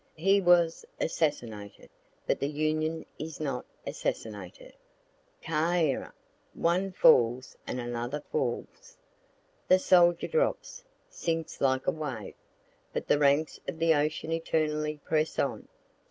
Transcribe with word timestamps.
He 0.17 0.41
was 0.41 0.83
assassinated 0.99 1.91
but 2.25 2.39
the 2.39 2.47
Union 2.49 3.05
is 3.19 3.39
not 3.39 3.65
assassinated 3.85 4.73
ça 5.43 5.53
ira! 5.91 6.11
One 6.55 6.91
falls 6.91 7.55
and 7.67 7.79
another 7.79 8.23
falls. 8.31 8.97
The 9.67 9.77
soldier 9.77 10.27
drops, 10.27 10.83
sinks 11.07 11.61
like 11.61 11.85
a 11.85 11.91
wave 11.91 12.33
but 12.91 13.05
the 13.07 13.19
ranks 13.19 13.59
of 13.67 13.77
the 13.77 13.93
ocean 13.93 14.31
eternally 14.31 14.97
press 15.05 15.37
on. 15.37 15.67